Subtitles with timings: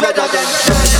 [0.00, 0.97] Better than better.